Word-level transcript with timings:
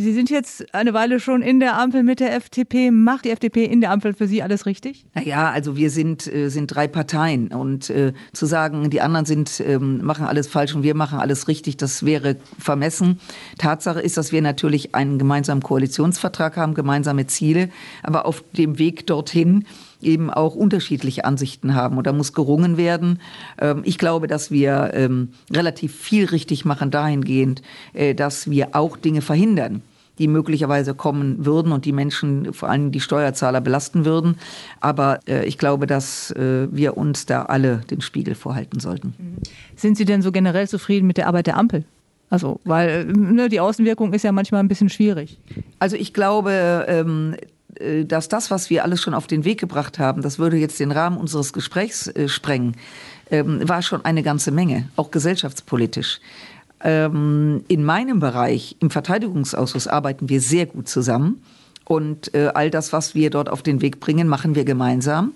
Sie 0.00 0.12
sind 0.12 0.30
jetzt 0.30 0.72
eine 0.76 0.94
Weile 0.94 1.18
schon 1.18 1.42
in 1.42 1.58
der 1.58 1.76
Ampel 1.76 2.04
mit 2.04 2.20
der 2.20 2.32
FDP. 2.36 2.92
Macht 2.92 3.24
die 3.24 3.30
FDP 3.30 3.64
in 3.64 3.80
der 3.80 3.90
Ampel 3.90 4.14
für 4.14 4.28
Sie 4.28 4.44
alles 4.44 4.64
richtig? 4.64 5.04
Naja, 5.12 5.50
also 5.50 5.76
wir 5.76 5.90
sind, 5.90 6.32
äh, 6.32 6.50
sind 6.50 6.68
drei 6.68 6.86
Parteien 6.86 7.48
und 7.48 7.90
äh, 7.90 8.12
zu 8.32 8.46
sagen, 8.46 8.90
die 8.90 9.00
anderen 9.00 9.26
sind, 9.26 9.58
ähm, 9.58 10.04
machen 10.04 10.24
alles 10.24 10.46
falsch 10.46 10.72
und 10.76 10.84
wir 10.84 10.94
machen 10.94 11.18
alles 11.18 11.48
richtig, 11.48 11.78
das 11.78 12.06
wäre 12.06 12.36
vermessen. 12.60 13.18
Tatsache 13.58 14.00
ist, 14.00 14.16
dass 14.16 14.30
wir 14.30 14.40
natürlich 14.40 14.94
einen 14.94 15.18
gemeinsamen 15.18 15.64
Koalitionsvertrag 15.64 16.56
haben, 16.56 16.74
gemeinsame 16.74 17.26
Ziele, 17.26 17.68
aber 18.04 18.24
auf 18.24 18.44
dem 18.52 18.78
Weg 18.78 19.04
dorthin 19.08 19.64
eben 20.00 20.30
auch 20.30 20.54
unterschiedliche 20.54 21.24
Ansichten 21.24 21.74
haben. 21.74 21.98
Und 21.98 22.06
da 22.06 22.12
muss 22.12 22.32
gerungen 22.32 22.76
werden. 22.76 23.20
Ähm, 23.60 23.82
ich 23.84 23.98
glaube, 23.98 24.28
dass 24.28 24.52
wir 24.52 24.92
ähm, 24.94 25.30
relativ 25.52 25.92
viel 25.92 26.26
richtig 26.26 26.64
machen 26.64 26.92
dahingehend, 26.92 27.62
äh, 27.94 28.14
dass 28.14 28.48
wir 28.48 28.76
auch 28.76 28.96
Dinge 28.96 29.22
verhindern 29.22 29.82
die 30.18 30.28
möglicherweise 30.28 30.94
kommen 30.94 31.44
würden 31.44 31.72
und 31.72 31.84
die 31.84 31.92
Menschen, 31.92 32.52
vor 32.52 32.68
allem 32.68 32.92
die 32.92 33.00
Steuerzahler, 33.00 33.60
belasten 33.60 34.04
würden. 34.04 34.38
Aber 34.80 35.20
äh, 35.28 35.44
ich 35.46 35.58
glaube, 35.58 35.86
dass 35.86 36.30
äh, 36.32 36.68
wir 36.70 36.96
uns 36.96 37.26
da 37.26 37.42
alle 37.42 37.78
den 37.90 38.00
Spiegel 38.00 38.34
vorhalten 38.34 38.80
sollten. 38.80 39.14
Sind 39.76 39.96
Sie 39.96 40.04
denn 40.04 40.22
so 40.22 40.32
generell 40.32 40.68
zufrieden 40.68 41.06
mit 41.06 41.16
der 41.16 41.26
Arbeit 41.28 41.46
der 41.46 41.56
Ampel? 41.56 41.84
Also, 42.30 42.60
weil 42.64 43.06
ne, 43.06 43.48
die 43.48 43.60
Außenwirkung 43.60 44.12
ist 44.12 44.22
ja 44.22 44.32
manchmal 44.32 44.60
ein 44.60 44.68
bisschen 44.68 44.90
schwierig. 44.90 45.38
Also 45.78 45.96
ich 45.96 46.12
glaube, 46.12 46.84
ähm, 46.86 47.36
äh, 47.76 48.04
dass 48.04 48.28
das, 48.28 48.50
was 48.50 48.70
wir 48.70 48.84
alles 48.84 49.00
schon 49.00 49.14
auf 49.14 49.26
den 49.26 49.44
Weg 49.44 49.60
gebracht 49.60 49.98
haben, 49.98 50.22
das 50.22 50.38
würde 50.38 50.56
jetzt 50.56 50.78
den 50.80 50.92
Rahmen 50.92 51.16
unseres 51.16 51.52
Gesprächs 51.52 52.08
äh, 52.08 52.28
sprengen, 52.28 52.76
ähm, 53.30 53.66
war 53.68 53.82
schon 53.82 54.04
eine 54.04 54.22
ganze 54.22 54.50
Menge, 54.50 54.88
auch 54.96 55.10
gesellschaftspolitisch. 55.10 56.20
Ähm, 56.82 57.64
in 57.68 57.84
meinem 57.84 58.20
Bereich, 58.20 58.76
im 58.80 58.90
Verteidigungsausschuss, 58.90 59.88
arbeiten 59.88 60.28
wir 60.28 60.40
sehr 60.40 60.66
gut 60.66 60.88
zusammen. 60.88 61.42
Und 61.84 62.34
äh, 62.34 62.50
all 62.54 62.70
das, 62.70 62.92
was 62.92 63.14
wir 63.14 63.30
dort 63.30 63.48
auf 63.48 63.62
den 63.62 63.80
Weg 63.80 63.98
bringen, 64.00 64.28
machen 64.28 64.54
wir 64.54 64.64
gemeinsam. 64.64 65.32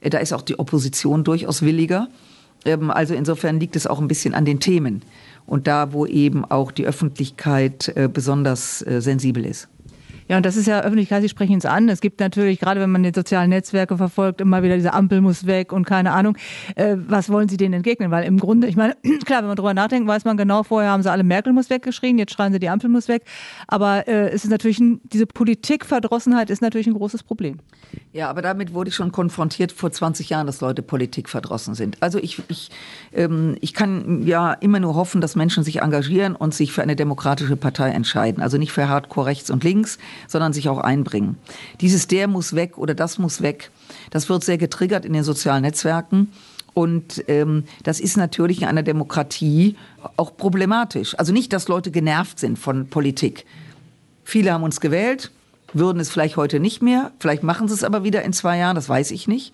Äh, 0.00 0.10
da 0.10 0.18
ist 0.18 0.32
auch 0.32 0.42
die 0.42 0.58
Opposition 0.58 1.24
durchaus 1.24 1.62
williger. 1.62 2.08
Ähm, 2.64 2.90
also 2.90 3.14
insofern 3.14 3.60
liegt 3.60 3.76
es 3.76 3.86
auch 3.86 4.00
ein 4.00 4.08
bisschen 4.08 4.34
an 4.34 4.44
den 4.44 4.60
Themen 4.60 5.02
und 5.46 5.66
da, 5.66 5.92
wo 5.92 6.06
eben 6.06 6.44
auch 6.44 6.72
die 6.72 6.86
Öffentlichkeit 6.86 7.92
äh, 7.96 8.08
besonders 8.12 8.82
äh, 8.86 9.00
sensibel 9.00 9.44
ist. 9.44 9.68
Ja, 10.30 10.36
und 10.36 10.46
das 10.46 10.54
ist 10.54 10.68
ja 10.68 10.82
Öffentlichkeit, 10.82 11.22
Sie 11.22 11.28
sprechen 11.28 11.58
es 11.58 11.66
an. 11.66 11.88
Es 11.88 12.00
gibt 12.00 12.20
natürlich, 12.20 12.60
gerade 12.60 12.80
wenn 12.80 12.92
man 12.92 13.02
die 13.02 13.10
sozialen 13.12 13.50
Netzwerke 13.50 13.96
verfolgt, 13.96 14.40
immer 14.40 14.62
wieder 14.62 14.76
diese 14.76 14.92
Ampel 14.92 15.20
muss 15.20 15.44
weg 15.44 15.72
und 15.72 15.84
keine 15.86 16.12
Ahnung. 16.12 16.36
Äh, 16.76 16.98
was 17.08 17.30
wollen 17.30 17.48
Sie 17.48 17.56
denen 17.56 17.74
entgegnen? 17.74 18.12
Weil 18.12 18.22
im 18.22 18.38
Grunde, 18.38 18.68
ich 18.68 18.76
meine, 18.76 18.96
klar, 19.24 19.40
wenn 19.40 19.48
man 19.48 19.56
drüber 19.56 19.74
nachdenkt, 19.74 20.06
weiß 20.06 20.24
man 20.24 20.36
genau, 20.36 20.62
vorher 20.62 20.92
haben 20.92 21.02
sie 21.02 21.10
alle 21.10 21.24
Merkel 21.24 21.52
muss 21.52 21.68
weggeschrien, 21.68 22.16
jetzt 22.16 22.32
schreien 22.32 22.52
sie 22.52 22.60
die 22.60 22.68
Ampel 22.68 22.88
muss 22.88 23.08
weg. 23.08 23.24
Aber 23.66 24.06
äh, 24.06 24.28
es 24.28 24.44
ist 24.44 24.50
natürlich, 24.50 24.78
ein, 24.78 25.00
diese 25.02 25.26
Politikverdrossenheit 25.26 26.48
ist 26.48 26.62
natürlich 26.62 26.86
ein 26.86 26.94
großes 26.94 27.24
Problem. 27.24 27.58
Ja, 28.12 28.30
aber 28.30 28.40
damit 28.40 28.72
wurde 28.72 28.90
ich 28.90 28.94
schon 28.94 29.10
konfrontiert 29.10 29.72
vor 29.72 29.90
20 29.90 30.30
Jahren, 30.30 30.46
dass 30.46 30.60
Leute 30.60 30.82
politikverdrossen 30.82 31.74
sind. 31.74 32.00
Also 32.00 32.20
ich, 32.20 32.40
ich, 32.46 32.70
ähm, 33.12 33.56
ich 33.60 33.74
kann 33.74 34.24
ja 34.24 34.52
immer 34.52 34.78
nur 34.78 34.94
hoffen, 34.94 35.20
dass 35.20 35.34
Menschen 35.34 35.64
sich 35.64 35.82
engagieren 35.82 36.36
und 36.36 36.54
sich 36.54 36.70
für 36.70 36.82
eine 36.82 36.94
demokratische 36.94 37.56
Partei 37.56 37.90
entscheiden. 37.90 38.44
Also 38.44 38.58
nicht 38.58 38.70
für 38.70 38.88
Hardcore 38.88 39.26
rechts 39.26 39.50
und 39.50 39.64
links, 39.64 39.98
sondern 40.26 40.52
sich 40.52 40.68
auch 40.68 40.78
einbringen. 40.78 41.36
Dieses 41.80 42.06
der 42.08 42.28
muss 42.28 42.54
weg 42.54 42.78
oder 42.78 42.94
das 42.94 43.18
muss 43.18 43.42
weg, 43.42 43.70
das 44.10 44.28
wird 44.28 44.44
sehr 44.44 44.58
getriggert 44.58 45.04
in 45.04 45.12
den 45.12 45.24
sozialen 45.24 45.62
Netzwerken. 45.62 46.32
Und 46.72 47.24
ähm, 47.28 47.64
das 47.82 48.00
ist 48.00 48.16
natürlich 48.16 48.62
in 48.62 48.68
einer 48.68 48.82
Demokratie 48.82 49.76
auch 50.16 50.36
problematisch. 50.36 51.18
Also 51.18 51.32
nicht, 51.32 51.52
dass 51.52 51.68
Leute 51.68 51.90
genervt 51.90 52.38
sind 52.38 52.58
von 52.58 52.88
Politik. 52.88 53.44
Viele 54.24 54.52
haben 54.52 54.62
uns 54.62 54.80
gewählt, 54.80 55.32
würden 55.72 56.00
es 56.00 56.10
vielleicht 56.10 56.36
heute 56.36 56.60
nicht 56.60 56.82
mehr, 56.82 57.10
vielleicht 57.18 57.42
machen 57.42 57.68
sie 57.68 57.74
es 57.74 57.84
aber 57.84 58.04
wieder 58.04 58.22
in 58.22 58.32
zwei 58.32 58.58
Jahren, 58.58 58.76
das 58.76 58.88
weiß 58.88 59.10
ich 59.10 59.28
nicht. 59.28 59.52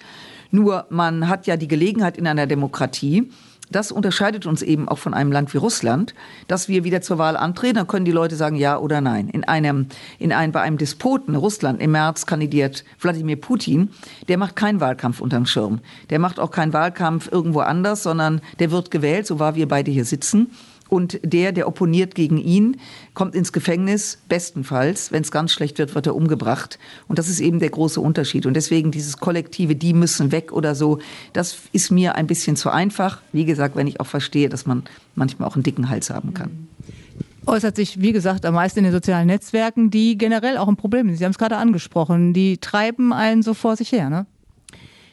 Nur 0.51 0.87
man 0.91 1.29
hat 1.29 1.47
ja 1.47 1.57
die 1.57 1.69
Gelegenheit 1.69 2.17
in 2.17 2.27
einer 2.27 2.47
Demokratie, 2.47 3.31
das 3.71 3.91
unterscheidet 3.91 4.47
uns 4.47 4.63
eben 4.63 4.89
auch 4.89 4.99
von 4.99 5.15
einem 5.15 5.33
Land 5.33 5.53
wie 5.53 5.59
Russland, 5.59 6.15
dass 6.47 6.69
wir 6.69 6.85
wieder 6.85 7.01
zur 7.01 7.19
Wahl 7.19 7.37
antreten, 7.37 7.75
dann 7.75 7.87
können 7.87 8.05
die 8.05 8.13
Leute 8.13 8.37
sagen 8.37 8.57
ja 8.57 8.79
oder 8.79 9.01
nein. 9.01 9.29
In 9.29 9.45
einem, 9.45 9.87
in 10.19 10.33
einem, 10.33 10.53
bei 10.53 10.61
einem 10.61 10.79
Despoten, 10.79 11.35
Russland, 11.35 11.81
im 11.81 11.93
März 11.93 12.27
kandidiert 12.27 12.85
Wladimir 13.01 13.37
Putin, 13.37 13.91
der 14.29 14.39
macht 14.39 14.57
keinen 14.57 14.81
Wahlkampf 14.81 15.21
unterm 15.21 15.47
Schirm. 15.47 15.81
Der 16.11 16.19
macht 16.19 16.39
auch 16.39 16.51
keinen 16.51 16.73
Wahlkampf 16.73 17.31
irgendwo 17.31 17.61
anders, 17.61 18.03
sondern 18.03 18.41
der 18.59 18.71
wird 18.71 18.91
gewählt, 18.91 19.27
so 19.27 19.39
war 19.39 19.55
wir 19.57 19.69
beide 19.69 19.91
hier 19.91 20.05
sitzen. 20.05 20.51
Und 20.89 21.19
der, 21.23 21.53
der 21.53 21.67
opponiert 21.69 22.15
gegen 22.15 22.39
ihn, 22.39 22.79
kommt 23.15 23.35
ins 23.35 23.53
Gefängnis, 23.53 24.19
bestenfalls. 24.29 25.13
Wenn 25.13 25.23
es 25.23 25.31
ganz 25.31 25.53
schlecht 25.53 25.79
wird, 25.79 25.95
wird 25.95 26.07
er 26.07 26.15
umgebracht. 26.15 26.79
Und 27.09 27.19
das 27.19 27.29
ist 27.29 27.41
eben 27.41 27.59
der 27.59 27.71
große 27.71 28.01
Unterschied. 28.01 28.47
Und 28.47 28.55
deswegen 28.55 28.91
dieses 28.91 29.19
Kollektive, 29.19 29.75
die 29.75 29.95
müssen 29.95 30.33
weg 30.33 30.53
oder 30.53 30.75
so, 30.75 30.99
das 31.33 31.57
ist 31.73 31.91
mir 31.91 32.15
ein 32.15 32.27
bisschen 32.27 32.57
zu 32.57 32.71
einfach. 32.71 33.21
Wie 33.33 33.45
gesagt, 33.45 33.77
wenn 33.77 33.87
ich 33.87 34.01
auch 34.01 34.07
verstehe, 34.07 34.49
dass 34.49 34.67
man 34.67 34.85
manchmal 35.15 35.49
auch 35.49 35.57
einen 35.57 35.65
dicken 35.65 35.89
Hals 35.89 36.11
haben 36.11 36.35
kann. 36.35 36.69
Äußert 37.47 37.77
sich, 37.77 38.01
wie 38.01 38.13
gesagt, 38.13 38.45
am 38.45 38.55
meisten 38.55 38.81
in 38.81 38.87
den 38.87 38.93
sozialen 38.93 39.29
Netzwerken, 39.29 39.91
die 39.91 40.19
generell 40.19 40.57
auch 40.57 40.67
ein 40.67 40.77
Problem 40.77 41.07
sind. 41.07 41.17
Sie 41.17 41.25
haben 41.25 41.31
es 41.31 41.39
gerade 41.39 41.57
angesprochen. 41.57 42.33
Die 42.33 42.59
treiben 42.59 43.13
einen 43.13 43.43
so 43.43 43.55
vor 43.55 43.77
sich 43.77 43.93
her, 43.93 44.11
ne? 44.11 44.27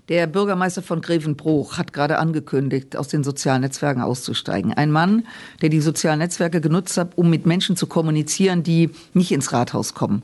Der 0.09 0.27
Bürgermeister 0.27 0.81
von 0.81 0.99
Grevenbruch 0.99 1.77
hat 1.77 1.93
gerade 1.93 2.19
angekündigt, 2.19 2.97
aus 2.97 3.07
den 3.07 3.23
sozialen 3.23 3.61
Netzwerken 3.61 4.01
auszusteigen. 4.01 4.73
Ein 4.73 4.91
Mann, 4.91 5.25
der 5.61 5.69
die 5.69 5.79
sozialen 5.79 6.19
Netzwerke 6.19 6.59
genutzt 6.59 6.97
hat, 6.97 7.17
um 7.17 7.29
mit 7.29 7.45
Menschen 7.45 7.77
zu 7.77 7.87
kommunizieren, 7.87 8.63
die 8.63 8.89
nicht 9.13 9.31
ins 9.31 9.53
Rathaus 9.53 9.93
kommen. 9.93 10.23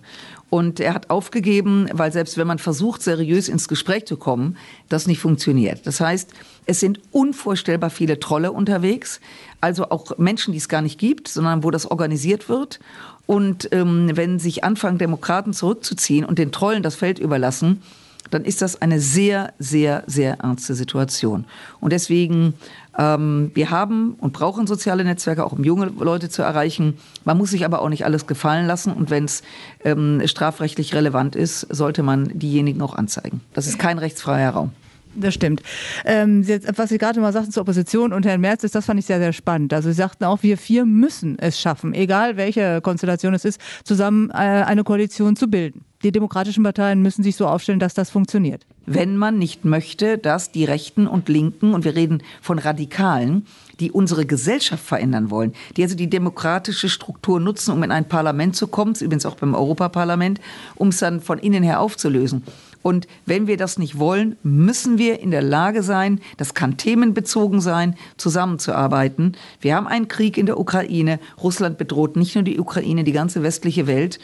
Und 0.49 0.81
er 0.81 0.93
hat 0.93 1.09
aufgegeben, 1.09 1.87
weil 1.93 2.11
selbst 2.11 2.37
wenn 2.37 2.47
man 2.47 2.59
versucht, 2.59 3.01
seriös 3.03 3.47
ins 3.47 3.69
Gespräch 3.69 4.05
zu 4.05 4.17
kommen, 4.17 4.57
das 4.89 5.07
nicht 5.07 5.19
funktioniert. 5.19 5.87
Das 5.87 6.01
heißt, 6.01 6.33
es 6.65 6.81
sind 6.81 6.99
unvorstellbar 7.11 7.89
viele 7.89 8.19
Trolle 8.19 8.51
unterwegs, 8.51 9.21
also 9.61 9.91
auch 9.91 10.17
Menschen, 10.17 10.51
die 10.51 10.57
es 10.57 10.67
gar 10.67 10.81
nicht 10.81 10.99
gibt, 10.99 11.29
sondern 11.29 11.63
wo 11.63 11.71
das 11.71 11.89
organisiert 11.89 12.49
wird. 12.49 12.81
Und 13.27 13.69
ähm, 13.71 14.11
wenn 14.15 14.39
sich 14.39 14.65
anfangen, 14.65 14.97
Demokraten 14.97 15.53
zurückzuziehen 15.53 16.25
und 16.25 16.37
den 16.37 16.51
Trollen 16.51 16.83
das 16.83 16.95
Feld 16.95 17.19
überlassen, 17.19 17.81
dann 18.29 18.45
ist 18.45 18.61
das 18.61 18.81
eine 18.81 18.99
sehr, 18.99 19.53
sehr, 19.59 20.03
sehr 20.07 20.39
ernste 20.39 20.75
Situation. 20.75 21.45
Und 21.79 21.93
deswegen, 21.93 22.53
ähm, 22.97 23.51
wir 23.53 23.71
haben 23.71 24.15
und 24.19 24.33
brauchen 24.33 24.67
soziale 24.67 25.03
Netzwerke, 25.03 25.43
auch 25.43 25.51
um 25.51 25.63
junge 25.63 25.87
Leute 25.87 26.29
zu 26.29 26.41
erreichen. 26.41 26.97
Man 27.25 27.37
muss 27.37 27.51
sich 27.51 27.65
aber 27.65 27.81
auch 27.81 27.89
nicht 27.89 28.05
alles 28.05 28.27
gefallen 28.27 28.67
lassen. 28.67 28.93
Und 28.93 29.09
wenn 29.09 29.25
es 29.25 29.41
ähm, 29.83 30.21
strafrechtlich 30.25 30.93
relevant 30.93 31.35
ist, 31.35 31.61
sollte 31.69 32.03
man 32.03 32.37
diejenigen 32.37 32.81
auch 32.81 32.95
anzeigen. 32.95 33.41
Das 33.53 33.67
ist 33.67 33.79
kein 33.79 33.97
rechtsfreier 33.97 34.51
Raum. 34.51 34.71
Das 35.15 35.33
stimmt. 35.33 35.63
Ähm, 36.05 36.45
was 36.75 36.89
Sie 36.89 36.97
gerade 36.97 37.19
mal 37.19 37.33
sagten 37.33 37.51
zur 37.51 37.61
Opposition 37.61 38.13
und 38.13 38.25
Herrn 38.25 38.41
Merz, 38.41 38.61
das 38.61 38.85
fand 38.85 38.99
ich 38.99 39.05
sehr, 39.05 39.19
sehr 39.19 39.33
spannend. 39.33 39.73
Also 39.73 39.89
Sie 39.89 39.95
sagten 39.95 40.23
auch, 40.25 40.43
wir 40.43 40.57
vier 40.57 40.85
müssen 40.85 41.39
es 41.39 41.59
schaffen, 41.59 41.93
egal 41.93 42.37
welche 42.37 42.79
Konstellation 42.81 43.33
es 43.33 43.43
ist, 43.43 43.59
zusammen 43.83 44.29
äh, 44.29 44.33
eine 44.33 44.83
Koalition 44.83 45.35
zu 45.35 45.47
bilden. 45.47 45.83
Die 46.03 46.13
demokratischen 46.13 46.63
Parteien 46.63 47.01
müssen 47.01 47.23
sich 47.23 47.35
so 47.35 47.45
aufstellen, 47.45 47.79
dass 47.79 47.93
das 47.93 48.09
funktioniert. 48.09 48.65
Wenn 48.85 49.17
man 49.17 49.37
nicht 49.37 49.65
möchte, 49.65 50.17
dass 50.17 50.51
die 50.51 50.63
Rechten 50.63 51.07
und 51.07 51.27
Linken, 51.27 51.73
und 51.73 51.83
wir 51.83 51.95
reden 51.95 52.23
von 52.41 52.57
Radikalen, 52.57 53.45
die 53.81 53.91
unsere 53.91 54.25
Gesellschaft 54.25 54.83
verändern 54.83 55.29
wollen, 55.29 55.53
die 55.75 55.83
also 55.83 55.95
die 55.95 56.09
demokratische 56.09 56.87
Struktur 56.87 57.41
nutzen, 57.41 57.73
um 57.73 57.83
in 57.83 57.91
ein 57.91 58.07
Parlament 58.07 58.55
zu 58.55 58.67
kommen, 58.67 58.95
übrigens 58.95 59.25
auch 59.25 59.35
beim 59.35 59.53
Europaparlament, 59.53 60.39
um 60.75 60.87
es 60.87 60.99
dann 60.99 61.19
von 61.19 61.37
innen 61.37 61.63
her 61.63 61.81
aufzulösen 61.81 62.43
und 62.81 63.07
wenn 63.25 63.47
wir 63.47 63.57
das 63.57 63.77
nicht 63.77 63.99
wollen, 63.99 64.37
müssen 64.43 64.97
wir 64.97 65.19
in 65.19 65.31
der 65.31 65.41
Lage 65.41 65.83
sein, 65.83 66.21
das 66.37 66.53
kann 66.53 66.77
themenbezogen 66.77 67.61
sein, 67.61 67.95
zusammenzuarbeiten. 68.17 69.35
Wir 69.59 69.75
haben 69.75 69.87
einen 69.87 70.07
Krieg 70.07 70.37
in 70.37 70.45
der 70.45 70.59
Ukraine. 70.59 71.19
Russland 71.41 71.77
bedroht 71.77 72.15
nicht 72.15 72.35
nur 72.35 72.43
die 72.43 72.59
Ukraine, 72.59 73.03
die 73.03 73.11
ganze 73.11 73.43
westliche 73.43 73.87
Welt. 73.87 74.19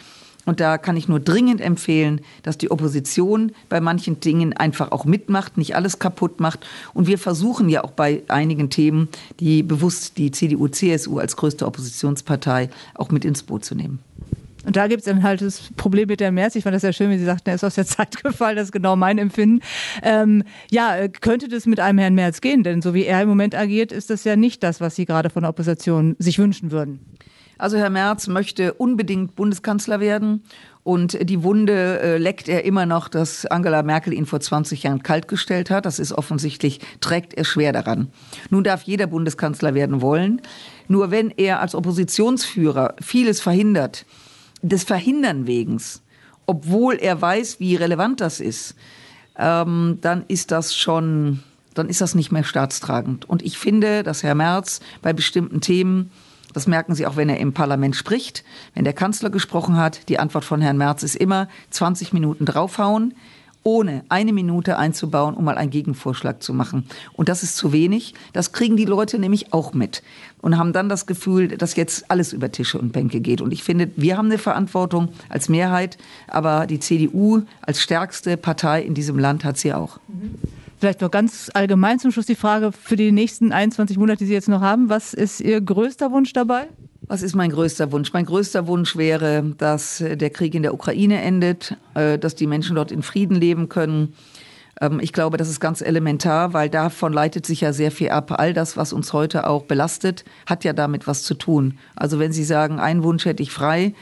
Und 0.46 0.60
da 0.60 0.78
kann 0.78 0.96
ich 0.96 1.08
nur 1.08 1.20
dringend 1.20 1.60
empfehlen, 1.60 2.22
dass 2.44 2.58
die 2.58 2.70
Opposition 2.70 3.52
bei 3.68 3.82
manchen 3.82 4.20
Dingen 4.20 4.54
einfach 4.54 4.92
auch 4.92 5.06
mitmacht, 5.06 5.58
nicht 5.58 5.76
alles 5.76 6.00
kaputt 6.00 6.40
macht. 6.40 6.66
Und 6.94 7.08
wir 7.08 7.18
versuchen 7.18 7.68
ja 7.68 7.84
auch 7.84 7.92
bei 7.92 8.22
einigen 8.28 8.70
Themen, 8.70 9.10
die 9.40 9.64
bewusst 9.64 10.18
die 10.18 10.32
CDU, 10.32 10.68
CSU 10.68 11.18
als 11.18 11.36
größte 11.36 11.66
Oppositionspartei 11.66 12.70
auch 12.94 13.10
mit 13.10 13.26
ins 13.26 13.44
Boot 13.44 13.66
zu 13.66 13.76
nehmen. 13.76 14.00
Und 14.66 14.76
da 14.76 14.88
gibt 14.88 15.02
es 15.02 15.06
dann 15.06 15.24
halt 15.24 15.42
das 15.42 15.70
Problem 15.78 16.08
mit 16.08 16.20
der 16.20 16.32
Merz. 16.32 16.56
Ich 16.56 16.64
fand 16.64 16.74
das 16.74 16.82
sehr 16.82 16.94
schön, 16.94 17.12
wie 17.12 17.18
Sie 17.18 17.26
sagten, 17.26 17.50
er 17.50 17.56
ist 17.56 17.64
aus 17.64 17.76
der 17.76 17.86
Zeit 17.86 18.22
gefallen. 18.24 18.56
Das 18.56 18.66
ist 18.66 18.72
genau 18.72 18.96
mein 18.96 19.18
Empfinden. 19.18 19.62
Ähm, 20.02 20.44
ja, 20.72 21.08
könnte 21.08 21.48
das 21.48 21.66
mit 21.66 21.80
einem 21.80 22.00
Herrn 22.00 22.16
Merz 22.16 22.42
gehen? 22.42 22.64
Denn 22.64 22.82
so 22.82 22.94
wie 22.94 23.06
er 23.06 23.22
im 23.22 23.30
Moment 23.30 23.56
agiert, 23.56 23.92
ist 23.92 24.10
das 24.10 24.24
ja 24.24 24.36
nicht 24.36 24.64
das, 24.64 24.82
was 24.82 24.96
Sie 24.96 25.06
gerade 25.06 25.30
von 25.30 25.44
der 25.44 25.50
Opposition 25.50 26.16
sich 26.20 26.40
wünschen 26.40 26.72
würden. 26.72 27.00
Also 27.58 27.78
Herr 27.78 27.90
Merz 27.90 28.28
möchte 28.28 28.74
unbedingt 28.74 29.36
Bundeskanzler 29.36 30.00
werden. 30.00 30.44
Und 30.84 31.18
die 31.28 31.42
Wunde 31.42 32.00
äh, 32.00 32.18
leckt 32.18 32.48
er 32.48 32.64
immer 32.64 32.86
noch, 32.86 33.08
dass 33.08 33.46
Angela 33.48 33.82
Merkel 33.82 34.14
ihn 34.14 34.28
vor 34.28 34.40
20 34.40 34.84
Jahren 34.84 35.02
kaltgestellt 35.02 35.72
hat. 35.72 35.86
Das 35.86 35.98
ist 35.98 36.12
offensichtlich, 36.12 36.80
trägt 37.00 37.34
er 37.34 37.44
schwer 37.44 37.74
daran. 37.74 38.10
Nun 38.52 38.64
darf 38.64 38.84
jeder 38.84 39.08
Bundeskanzler 39.08 39.74
werden 39.74 40.02
wollen. 40.02 40.42
Nur 40.88 41.10
wenn 41.10 41.32
er 41.32 41.60
als 41.60 41.74
Oppositionsführer 41.74 42.96
vieles 43.02 43.42
verhindert, 43.42 44.06
des 44.70 44.84
Verhindern 44.84 45.48
wegens, 45.48 46.02
obwohl 46.46 46.96
er 46.96 47.22
weiß, 47.22 47.60
wie 47.60 47.76
relevant 47.76 48.22
das 48.22 48.40
ist, 48.40 48.76
ähm, 49.38 50.00
dann 50.02 50.24
ist 50.28 50.52
das 50.52 50.76
schon, 50.76 51.44
dann 51.74 51.90
ist 51.90 52.02
das 52.02 52.16
nicht 52.16 52.32
mehr 52.32 52.44
staatstragend. 52.44 53.28
Und 53.28 53.42
ich 53.42 53.58
finde, 53.58 54.04
dass 54.04 54.24
Herr 54.24 54.36
Merz 54.36 54.80
bei 55.02 55.14
bestimmten 55.14 55.62
Themen 55.62 56.12
das 56.56 56.68
merken 56.68 56.96
Sie 56.96 57.06
auch, 57.06 57.18
wenn 57.18 57.28
er 57.28 57.38
im 57.42 57.52
Parlament 57.52 57.98
spricht. 57.98 58.46
Wenn 58.74 58.86
der 58.86 58.94
Kanzler 58.94 59.30
gesprochen 59.30 59.76
hat, 59.76 60.08
die 60.08 60.20
Antwort 60.20 60.46
von 60.46 60.62
Herrn 60.62 60.78
Merz 60.78 61.04
ist 61.04 61.18
immer 61.18 61.50
20 61.72 62.14
Minuten 62.14 62.46
draufhauen, 62.46 63.14
ohne 63.66 64.06
eine 64.10 64.32
Minute 64.32 64.78
einzubauen, 64.78 65.36
um 65.36 65.44
mal 65.44 65.58
einen 65.58 65.72
Gegenvorschlag 65.72 66.42
zu 66.42 66.54
machen. 66.54 66.86
Und 67.14 67.28
das 67.28 67.42
ist 67.42 67.58
zu 67.58 67.74
wenig. 67.74 68.14
Das 68.32 68.52
kriegen 68.52 68.78
die 68.78 68.86
Leute 68.86 69.18
nämlich 69.18 69.52
auch 69.54 69.74
mit 69.74 70.04
und 70.42 70.58
haben 70.58 70.72
dann 70.72 70.88
das 70.88 71.08
Gefühl, 71.08 71.48
dass 71.50 71.76
jetzt 71.76 72.10
alles 72.12 72.32
über 72.32 72.52
Tische 72.52 72.78
und 72.78 72.94
Bänke 72.94 73.20
geht. 73.20 73.42
Und 73.42 73.52
ich 73.52 73.64
finde, 73.64 73.90
wir 73.96 74.18
haben 74.18 74.28
eine 74.28 74.38
Verantwortung 74.38 75.10
als 75.28 75.50
Mehrheit, 75.50 75.98
aber 76.28 76.68
die 76.68 76.80
CDU 76.80 77.42
als 77.62 77.82
stärkste 77.82 78.38
Partei 78.38 78.84
in 78.84 78.94
diesem 78.94 79.18
Land 79.18 79.44
hat 79.44 79.58
sie 79.58 79.74
auch. 79.74 80.00
Mhm. 80.08 80.36
Vielleicht 80.78 81.02
noch 81.02 81.10
ganz 81.10 81.50
allgemein 81.54 81.98
zum 81.98 82.12
Schluss 82.12 82.28
die 82.28 82.36
Frage 82.36 82.72
für 82.72 82.96
die 82.96 83.12
nächsten 83.12 83.52
21 83.52 83.98
Monate, 83.98 84.20
die 84.20 84.26
Sie 84.26 84.34
jetzt 84.34 84.50
noch 84.50 84.62
haben. 84.62 84.90
Was 84.90 85.16
ist 85.16 85.42
Ihr 85.42 85.60
größter 85.60 86.12
Wunsch 86.12 86.34
dabei? 86.34 86.68
Was 87.08 87.22
ist 87.22 87.36
mein 87.36 87.52
größter 87.52 87.92
Wunsch? 87.92 88.14
Mein 88.14 88.26
größter 88.26 88.66
Wunsch 88.66 88.96
wäre, 88.96 89.54
dass 89.58 90.04
der 90.06 90.30
Krieg 90.32 90.56
in 90.56 90.64
der 90.64 90.74
Ukraine 90.74 91.22
endet, 91.22 91.78
äh, 91.94 92.18
dass 92.18 92.36
die 92.36 92.48
Menschen 92.48 92.76
dort 92.76 92.92
in 92.92 93.04
Frieden 93.04 93.36
leben 93.36 93.70
können. 93.70 94.14
Ähm, 94.82 95.00
ich 95.00 95.14
glaube, 95.14 95.38
das 95.38 95.50
ist 95.50 95.60
ganz 95.60 95.82
elementar, 95.82 96.54
weil 96.54 96.70
davon 96.70 97.14
leitet 97.14 97.46
sich 97.46 97.62
ja 97.62 97.74
sehr 97.74 97.92
viel 97.92 98.10
ab. 98.10 98.32
All 98.40 98.54
das, 98.54 98.76
was 98.76 98.92
uns 98.92 99.14
heute 99.14 99.48
auch 99.48 99.64
belastet, 99.64 100.26
hat 100.48 100.64
ja 100.64 100.74
damit 100.74 101.06
was 101.06 101.22
zu 101.24 101.36
tun. 101.36 101.78
Also 101.96 102.18
wenn 102.18 102.32
Sie 102.32 102.44
sagen, 102.44 102.80
einen 102.80 103.04
Wunsch 103.04 103.26
hätte 103.26 103.44
ich 103.44 103.52
frei, 103.52 103.94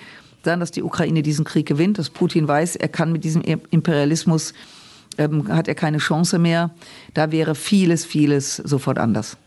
dann, 0.44 0.62
dass 0.62 0.72
die 0.72 0.84
Ukraine 0.84 1.24
diesen 1.24 1.46
Krieg 1.46 1.68
gewinnt, 1.68 1.98
dass 1.98 2.10
Putin 2.10 2.48
weiß, 2.48 2.78
er 2.78 2.90
kann 2.90 3.12
mit 3.12 3.24
diesem 3.24 3.42
Imperialismus 3.42 4.54
ähm, 5.18 5.48
hat 5.50 5.68
er 5.68 5.76
keine 5.76 6.00
Chance 6.00 6.40
mehr. 6.40 6.72
Da 7.14 7.32
wäre 7.32 7.56
vieles, 7.56 8.06
vieles 8.06 8.58
sofort 8.58 8.98
anders. 8.98 9.38